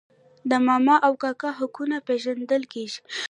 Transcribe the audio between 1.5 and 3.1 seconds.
حقونه پیژندل کیږي.